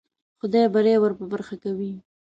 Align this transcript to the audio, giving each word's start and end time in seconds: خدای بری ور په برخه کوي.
خدای 0.39 0.65
بری 0.73 0.95
ور 1.01 1.13
په 1.19 1.25
برخه 1.31 1.55
کوي. 1.63 1.93